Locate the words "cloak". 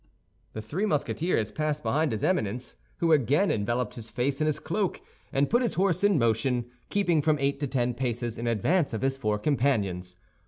4.57-4.99